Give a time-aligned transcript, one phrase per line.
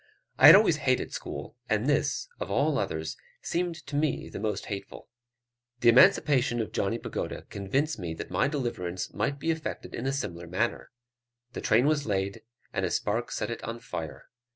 [0.39, 4.65] I had always hated school; and this, of all others, seemed to me the most
[4.65, 5.09] hateful.
[5.81, 10.11] The emancipation of Johnny Pagoda convinced me that my deliverance might be effected in a
[10.11, 10.89] similar manner.
[11.53, 12.41] The train was laid,
[12.73, 14.25] and a spark set it on fire.